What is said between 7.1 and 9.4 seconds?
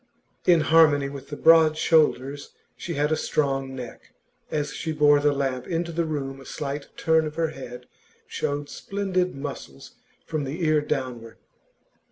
of her head showed splendid